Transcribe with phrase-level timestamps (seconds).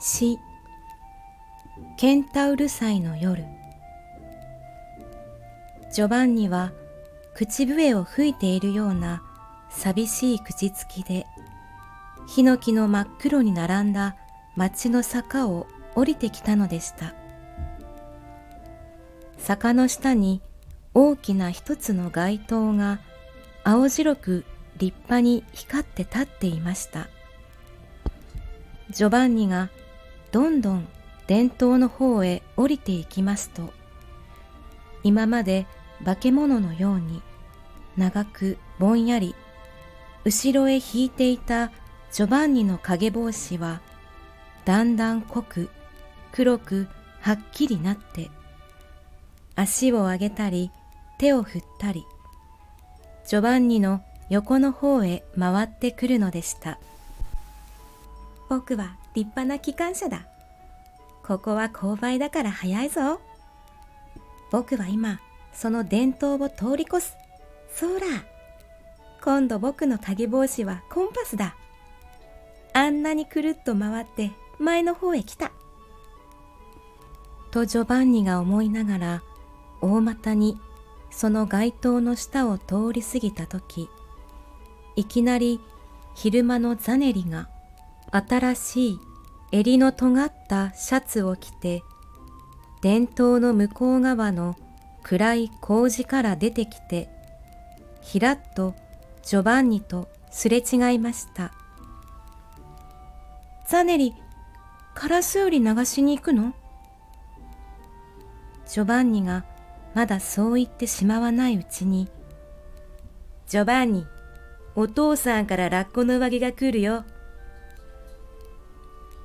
[0.00, 0.38] 詩
[1.98, 3.44] ケンタウル祭の夜。
[5.92, 6.72] ジョバンニは
[7.34, 9.22] 口笛を吹いているような
[9.68, 11.26] 寂しい口つきで
[12.26, 14.16] ヒノキの真っ黒に並んだ
[14.56, 17.12] 町の坂を降りてきたのでした。
[19.36, 20.40] 坂の下に
[20.94, 22.98] 大きな一つの街灯が
[23.62, 24.44] 青白く
[24.78, 27.08] 立派に光って立っていました。
[28.90, 29.68] ジョバンニが
[30.32, 30.88] どんどん
[31.26, 33.70] 伝統の方へ降りていきますと
[35.02, 35.66] 今まで
[36.04, 37.22] 化け物のように
[37.98, 39.34] 長くぼんやり
[40.24, 41.70] 後ろへ引いていた
[42.12, 43.82] ジョバンニの影帽子は
[44.64, 45.68] だんだん濃く
[46.32, 46.88] 黒く
[47.20, 48.30] はっきりなって
[49.54, 50.70] 足を上げたり
[51.18, 52.06] 手を振ったり
[53.26, 56.78] ジョバンニの横の方へ回ってくるのでした。
[58.48, 60.26] 僕は立派な機関車だ。
[61.22, 63.20] ここは勾配だから早いぞ。
[64.50, 65.20] 僕は今
[65.52, 67.16] その伝統を通り越す。
[67.74, 68.06] そうだ。
[69.22, 71.56] 今度僕の影帽子はコンパスだ。
[72.72, 75.52] あんなにくるっと回って前の方へ来た。
[77.50, 79.22] とジョバンニが思いながら
[79.80, 80.60] 大股に
[81.10, 83.88] その街灯の下を通り過ぎた時
[84.98, 85.60] いきなり
[86.16, 87.48] 昼間のザネリが
[88.10, 89.00] 新しい
[89.52, 91.84] 襟の尖ったシャツを着て
[92.82, 94.56] 伝統の向こう側の
[95.04, 97.08] 暗い麹から出てきて
[98.02, 98.74] ひらっと
[99.22, 101.52] ジョバンニとすれ違いました。
[103.68, 104.14] ザネリ
[104.96, 106.54] カラスウリ流しに行くの？
[108.66, 109.44] ジョバンニが
[109.94, 112.08] まだそう言ってしまわないうちに、
[113.46, 114.06] ジョバンニ、
[114.80, 117.04] お父さんからラッコの上着が来るよ。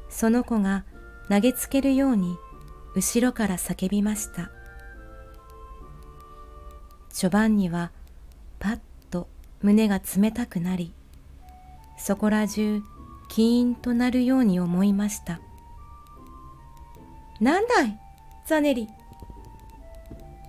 [0.10, 0.84] その子が
[1.30, 2.36] 投げつけるように
[2.96, 4.50] 後ろから叫びました。
[7.14, 7.92] ジョバンニは
[8.58, 8.80] パッ
[9.12, 9.28] と
[9.62, 10.92] 胸が冷たくなり、
[12.00, 12.82] そこら中
[13.30, 15.40] キーンとなるように思いました。
[17.40, 18.00] なんだい
[18.48, 18.88] ザネリ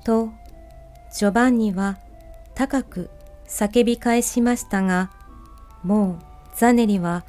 [0.02, 0.30] と
[1.14, 1.98] ジョバンニは
[2.54, 3.10] 高く
[3.54, 5.12] 叫び返しましたが、
[5.84, 6.24] もう
[6.56, 7.24] ザネリは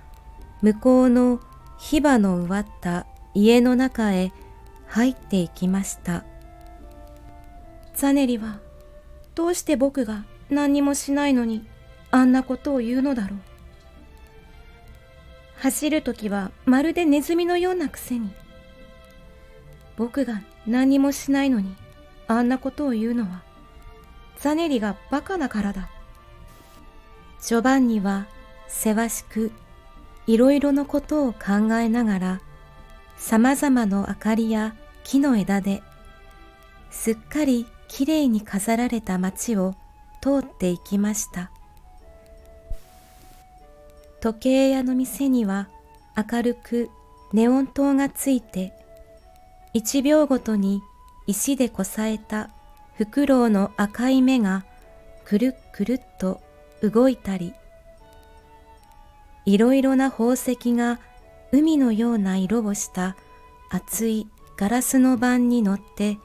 [0.63, 1.39] 向こうの
[1.77, 3.05] 火花の植わった
[3.35, 4.31] 家の中へ
[4.87, 6.25] 入っていきました。
[7.93, 8.59] ザネリは
[9.35, 11.63] どうして僕が何にもしないのに
[12.09, 13.39] あんなことを言うのだろう。
[15.57, 18.31] 走るときはまるでネズミのようなくせに。
[19.95, 21.75] 僕が何もしないのに
[22.27, 23.43] あんなことを言うのは、
[24.39, 25.91] ザネリがバカだからだ。
[27.45, 28.25] ジョバンニは
[28.67, 29.51] せわしく
[30.25, 32.41] いろいろのことを考えながら、
[33.19, 34.73] 様々の明かりや
[35.03, 35.83] 木の枝で
[36.89, 39.75] すっかりきれいに飾られた街を
[40.23, 41.51] 通っていきました。
[44.21, 45.69] 時計屋の店には
[46.17, 46.89] 明るく
[47.31, 48.73] ネオン灯がついて、
[49.71, 50.81] 一秒ごとに
[51.27, 52.49] 石でこさえた
[52.97, 54.65] フクロウの赤い目が
[55.25, 56.41] くるっくるっと
[56.91, 57.53] 動いたり、
[59.45, 60.99] いろいろな宝石が
[61.51, 63.15] 海のような色をした
[63.69, 66.17] 厚いガラスの盤に乗って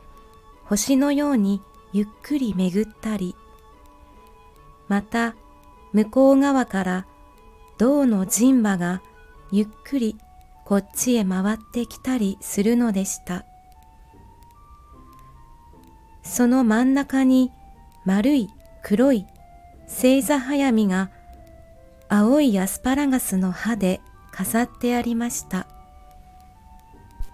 [0.65, 1.61] 星のように
[1.93, 3.35] ゆっくり巡ったり、
[4.89, 5.35] また
[5.93, 7.07] 向こう側から
[7.79, 9.03] 銅の神馬が
[9.51, 10.17] ゆっくり
[10.65, 13.45] こっちへ回ってきたりするのでした。
[16.23, 17.51] その真ん中に
[18.05, 18.49] 丸い
[18.85, 19.27] 黒い
[19.91, 21.11] 星座早見が
[22.09, 25.67] 青いアスパラガスの葉で飾ってありました。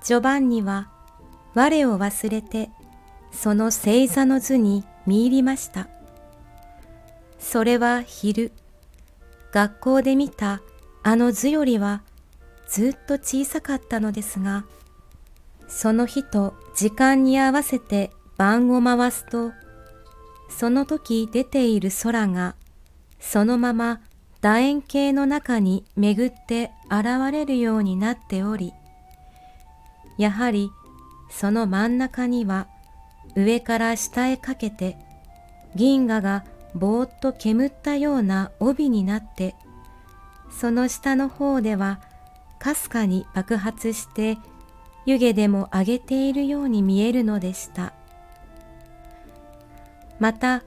[0.03, 0.89] ジョバンニは
[1.55, 2.71] 我を忘れて
[3.31, 5.89] その星座の図に見入りました。
[7.39, 8.53] それは昼、
[9.53, 10.63] 学校で見た
[11.03, 12.03] あの図よりは
[12.69, 14.65] ずっと小さかったのですが、
[15.69, 19.53] その日と時間に合わせて盤を回すと、
[20.49, 22.55] その時出ている空が、
[23.21, 24.01] そのまま
[24.41, 28.73] 楕円形の中に巡って現れるようになっており、
[30.19, 30.71] やはり
[31.31, 32.69] その真ん中には
[33.35, 34.97] 上から下へかけて
[35.75, 36.45] 銀河が
[36.75, 39.55] ぼーっと煙ったような帯になって、
[40.51, 42.01] その下の方では
[42.59, 44.39] かすかに爆発して
[45.05, 47.93] 湯気でも上げているように見えるのでした。
[50.19, 50.63] また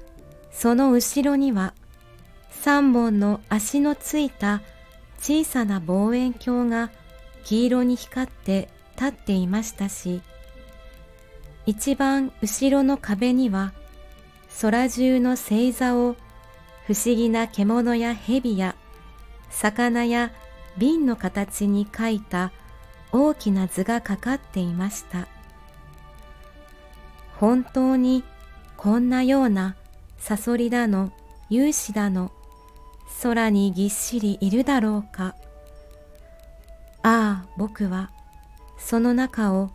[0.52, 1.74] その後ろには
[2.50, 4.62] 三本の足のついた
[5.20, 6.92] 小さな望遠鏡が
[7.44, 10.22] 黄色に光って立っていましたし、
[11.66, 13.74] 一番後ろの壁には
[14.62, 16.16] 空中の星座を
[16.86, 18.76] 不思議な獣や蛇や
[19.50, 20.32] 魚や
[20.78, 22.52] 瓶の形に描いた
[23.12, 25.28] 大きな図がかかっていました。
[27.40, 28.24] 本当に
[28.82, 29.76] こんなような
[30.20, 31.12] サソリだの
[31.50, 32.32] 勇士だの
[33.22, 35.36] 空にぎっしりいるだろうか。
[37.04, 38.10] ああ、僕は
[38.78, 39.70] その中を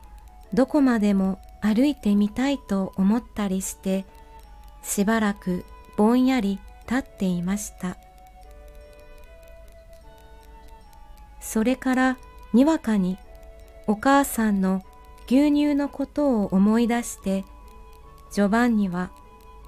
[0.55, 4.06] どこまでも歩いてみたいと思ったりして
[4.83, 5.67] しばらく
[5.99, 6.59] ぼんやり
[6.89, 7.99] 立っていました
[11.41, 12.19] それから
[12.53, 13.19] にわかに
[13.87, 14.83] お母さんの
[15.27, 17.45] 牛乳のことを思い出して
[18.35, 19.13] ジョバンニは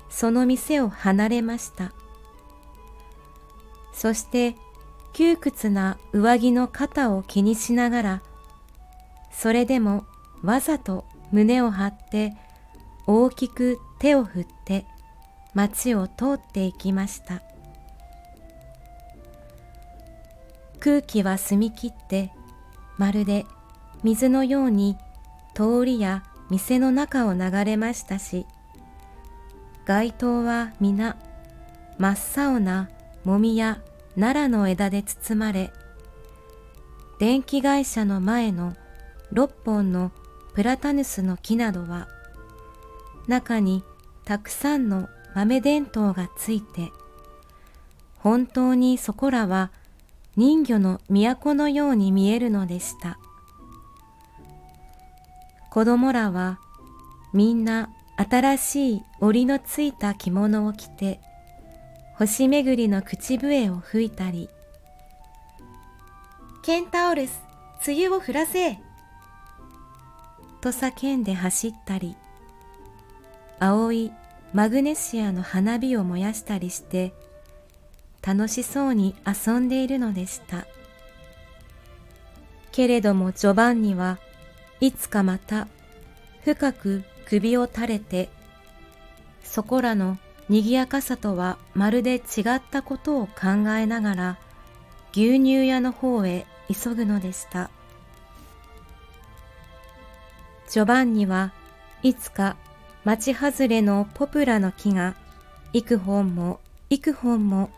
[0.08, 1.92] その店を離れました。
[3.92, 4.56] そして
[5.12, 8.22] 窮屈な上着の肩を気にしながら
[9.30, 10.04] それでも
[10.42, 12.34] わざと胸を張って
[13.06, 14.84] 大きく手を振って
[15.54, 17.42] 町を通っていきました。
[20.80, 22.32] 空気は澄み切って
[22.98, 23.46] まるで
[24.02, 24.96] 水のように
[25.54, 28.44] 通りや店の中を流れましたし
[29.86, 31.16] 街灯は皆
[31.96, 32.90] 真っ青な
[33.24, 33.78] もみや
[34.16, 35.72] 奈良の枝で包まれ
[37.20, 38.74] 電気会社の前の
[39.32, 40.10] 6本の
[40.54, 42.08] プラタヌスの木などは
[43.28, 43.84] 中に
[44.24, 46.90] たくさんの豆電灯がついて
[48.18, 49.70] 本当にそこらは
[50.36, 53.18] 人魚の都のように見えるのでした。
[55.70, 56.58] 子供らは
[57.32, 61.20] みんな新しい織のついた着物を着て
[62.14, 64.48] 星めぐりの口笛を吹いたり
[66.62, 67.40] ケンタウルス
[67.86, 68.78] 梅雨を降らせ
[70.60, 72.16] と叫んで走ったり
[73.58, 74.12] 青い
[74.52, 77.12] マグネシアの花火を燃やしたりして
[78.26, 80.66] 楽しそうに遊んでいるのでした。
[82.76, 84.18] けれどもジョバンニは
[84.80, 85.66] いつかまた
[86.44, 88.28] 深く首を垂れて
[89.42, 90.18] そこらの
[90.48, 94.38] 賑やかさとはまるで違ったことを考えながら
[95.12, 97.70] 牛乳屋の方へ急ぐのでした。
[100.68, 101.52] ジョバンニは
[102.02, 102.56] いつか
[103.04, 105.14] 町外れのポプラの木が
[105.72, 107.70] 幾本も幾本も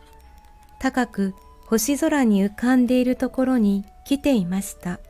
[0.81, 1.35] 高く
[1.67, 5.01] 星空に浮かんでいるところに来ていました。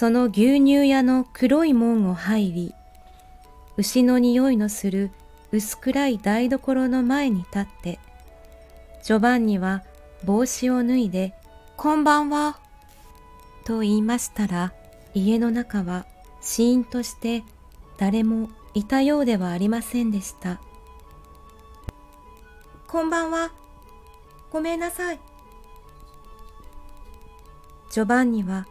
[0.00, 2.74] その牛乳屋の黒い門を入り、
[3.76, 5.10] 牛の匂いのする
[5.52, 7.98] 薄暗い台所の前に立って、
[9.02, 9.82] ジョバンニは
[10.24, 11.34] 帽子を脱いで、
[11.76, 12.58] こんばんは、
[13.66, 14.72] と言いましたら、
[15.12, 16.06] 家の中は
[16.40, 17.44] シーンとして
[17.98, 20.62] 誰もいたようではありませんでした。
[22.88, 23.52] こんばんは。
[24.50, 25.20] ごめんなさい。
[27.90, 28.66] ジョバンニは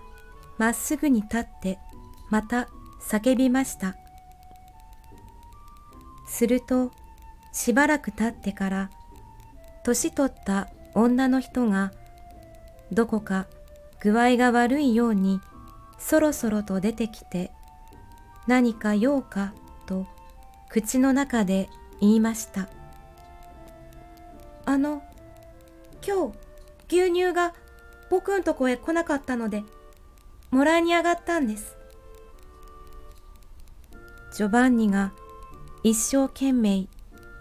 [0.59, 1.79] まっすぐに立って
[2.29, 2.67] また
[3.01, 3.95] 叫びました。
[6.29, 6.91] すると
[7.51, 8.89] しばらく経ってから
[9.83, 11.91] 年取った女の人が
[12.91, 13.47] どこか
[13.99, 15.41] 具合が悪いように
[15.97, 17.51] そろそろと出てきて
[18.47, 19.53] 何か用か
[19.85, 20.05] と
[20.69, 21.67] 口の中で
[21.99, 22.69] 言いました
[24.65, 25.01] あの
[26.07, 26.37] 今日
[26.87, 27.53] 牛乳が
[28.09, 29.63] 僕んとこへ来なかったので
[30.51, 31.77] もらいに上がったんです
[34.35, 35.13] ジョバンニが
[35.83, 36.87] 一生懸命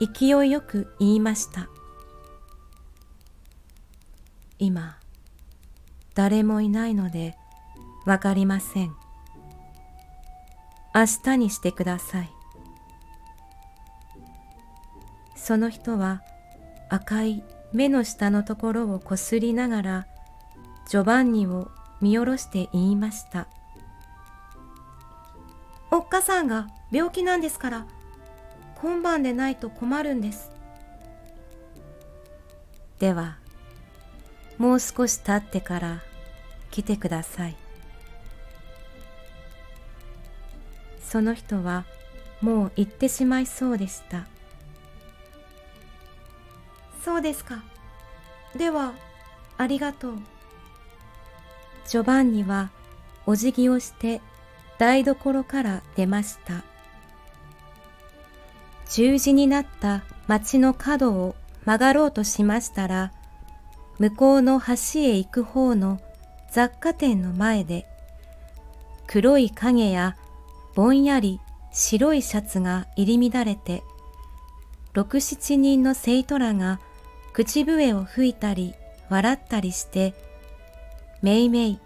[0.01, 1.69] 勢いよく言いました
[4.59, 4.99] 今
[6.15, 7.37] 誰もいないので
[8.05, 8.97] わかりません。
[10.95, 12.31] 明日にしてください。
[15.37, 16.23] その人は
[16.89, 20.07] 赤い目の下のところをこすりながら
[20.89, 21.71] ジョバンニを
[22.01, 23.47] 見下ろして言いました。
[25.91, 27.87] おっかさんが病気なんですから
[28.77, 30.51] 今晩でないと困るんです。
[32.99, 33.39] では
[34.59, 36.03] もう少し経ってから
[36.71, 37.57] 来てください。
[41.03, 41.85] その人は
[42.41, 44.27] もう行ってしまいそうでした。
[47.03, 47.63] そうですか。
[48.57, 48.93] では、
[49.57, 50.19] ありがとう。
[51.89, 52.71] ジョバンニは
[53.25, 54.21] お辞儀をして
[54.79, 56.63] 台所から出ました。
[58.91, 63.13] 十字になった町の角を曲がろうとしましたら、
[63.99, 65.99] 向こうの橋へ行く方の
[66.51, 67.87] 雑貨店の前で、
[69.07, 70.17] 黒い影や
[70.75, 71.41] ぼんやり
[71.73, 73.83] 白いシャツが入り乱れて、
[74.93, 76.81] 六七人の生徒らが
[77.33, 78.75] 口笛を吹いたり
[79.09, 80.28] 笑ったりして、
[81.23, 81.79] めいめい、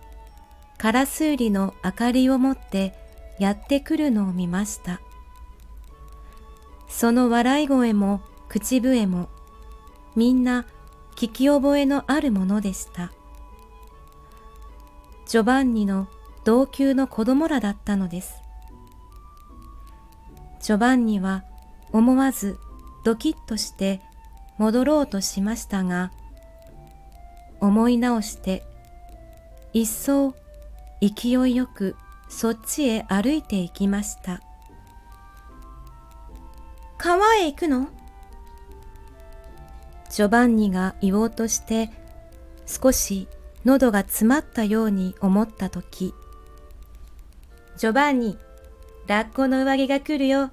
[0.78, 2.94] カラスウリの明かりを持って
[3.38, 5.00] やってくるのを見ました。
[6.88, 9.28] その笑い声も口笛も
[10.14, 10.66] みんな
[11.16, 13.12] 聞き覚えのあるものでした。
[15.26, 16.08] ジョバンニの
[16.44, 18.34] 同級の子供らだったのです。
[20.60, 21.44] ジョバンニは
[21.92, 22.58] 思わず
[23.04, 24.02] ドキッとして
[24.58, 26.12] 戻ろうとしましたが、
[27.60, 28.64] 思い直して
[29.72, 30.34] 一層
[31.00, 31.96] 勢いよく
[32.28, 34.40] そっちへ歩いて行きました。
[36.98, 37.88] 川へ行くの？
[40.10, 41.90] ジョバンニが言おうとして
[42.66, 43.28] 少し
[43.64, 46.14] 喉が詰まったように思ったとき、
[47.76, 48.38] ジョバンニ、
[49.06, 50.50] ラッコの上着が来るよ。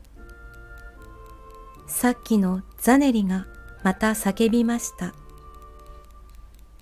[1.88, 3.48] さっきのザネリが
[3.84, 5.14] また叫びました。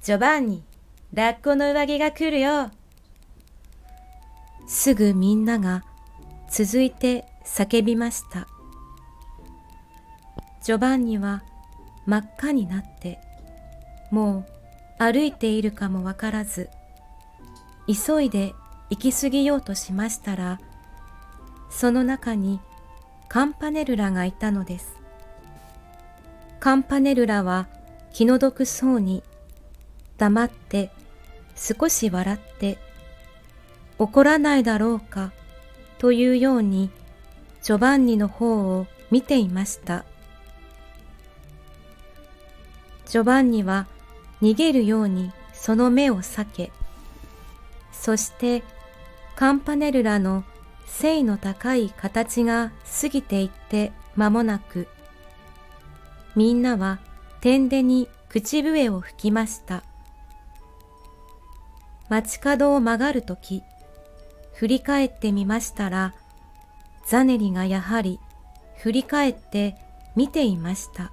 [0.02, 0.64] ジョバンニ、
[1.14, 2.72] ラッコの上着が来るよ。
[4.68, 5.84] すぐみんなが
[6.52, 8.48] 続いて叫びました。
[10.68, 11.44] ジョバンニは
[12.06, 13.20] 真っ赤になって
[14.12, 14.46] もう
[15.02, 16.70] 歩いているかもわからず
[17.88, 18.54] 急いで
[18.90, 20.60] 行き過ぎようとしましたら
[21.70, 22.60] その中に
[23.30, 24.98] カンパネルラがいたのです
[26.60, 27.68] カンパネルラは
[28.12, 29.24] 気の毒そうに
[30.18, 30.92] 黙って
[31.58, 32.78] 少し笑って
[34.00, 35.32] 怒らないだろうか
[35.98, 36.92] というように
[37.64, 40.06] ジョバンニの方を見ていました。
[43.06, 43.88] ジョバンニは
[44.42, 46.72] 逃げるようにその目を避け、
[47.92, 48.64] そして
[49.36, 50.44] カンパネルラの
[50.86, 52.72] 背の高い形が
[53.02, 54.88] 過ぎていって間もなく、
[56.36, 57.00] みんなは
[57.42, 59.84] 天でに口笛を吹きました。
[62.10, 63.64] 街角を曲がるとき、
[64.54, 66.14] 振り返ってみましたら、
[67.06, 68.20] ザネリがやはり
[68.78, 69.76] 振り返って
[70.16, 71.12] 見ていました。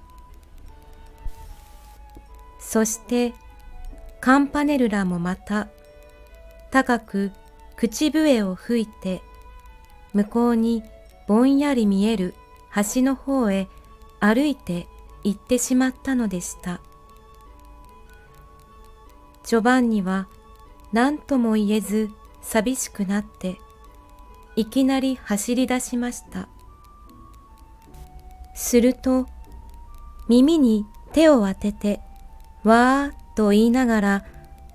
[2.59, 3.33] そして
[4.19, 5.67] カンパネルラもまた
[6.71, 7.31] 高く
[7.75, 9.21] 口笛を吹いて
[10.13, 10.83] 向こうに
[11.27, 12.33] ぼんやり見える
[12.93, 13.67] 橋の方へ
[14.19, 14.87] 歩いて
[15.23, 16.81] 行ってしまったのでした。
[19.43, 20.27] ジョバンニは
[20.95, 22.09] 何とも言えず
[22.41, 23.57] 寂しくなって
[24.55, 26.47] いきなり走り出しました。
[28.53, 29.27] すると
[30.29, 31.99] 耳に手を当てて
[32.63, 34.25] わーっと言いながら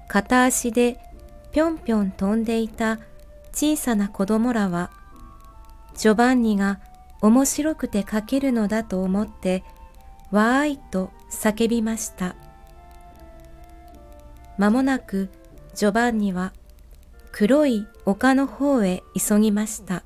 [0.08, 1.00] 片足で
[1.52, 2.98] ぴょんぴょん飛んでいた
[3.52, 4.90] 小さな子供らは
[5.96, 6.80] ジョバンニが
[7.22, 9.64] 面白くて書けるのだと思って
[10.30, 12.36] わーいと叫びました。
[14.58, 15.30] まもなく
[15.74, 16.52] ジョバンニは
[17.32, 20.02] 黒い丘の方へ急ぎました。